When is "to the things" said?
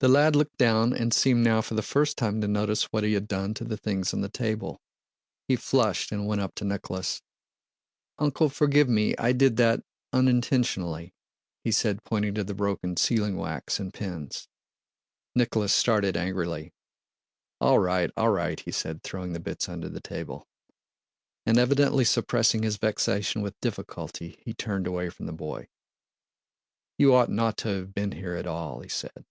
3.54-4.14